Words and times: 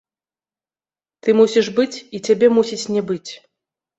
Ты 1.27 1.35
мусіш 1.41 1.69
быць 1.79 2.01
і 2.19 2.21
цябе 2.25 2.47
мусіць 2.61 2.89
не 2.95 3.01
быць. 3.13 3.29